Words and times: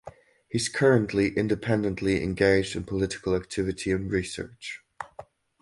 He 0.49 0.57
is 0.57 0.67
currently 0.67 1.29
independently 1.37 2.23
engaged 2.23 2.75
in 2.75 2.85
political 2.85 3.35
activity 3.35 3.91
and 3.91 4.09
research. 4.11 4.83